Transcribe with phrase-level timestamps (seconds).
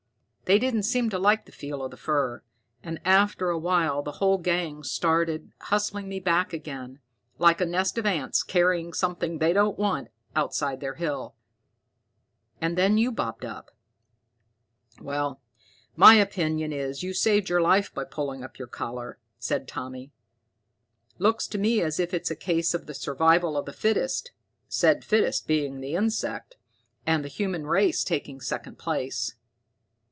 [0.45, 2.43] They didn't seem to like the feel of the fur,
[2.83, 6.99] and after a while the whole gang started hustling me back again,
[7.37, 11.35] like a nest of ants carrying something they don't want outside their hill.
[12.59, 13.71] And then you bobbed up."
[14.99, 15.39] "Well,
[15.95, 20.11] my opinion is you saved your life by pulling up your collar," said Tommy.
[21.17, 24.33] "Looks to me as if it's a case of the survival of the fittest,
[24.67, 26.57] said fittest being the insect,
[27.05, 29.35] and the human race taking second place.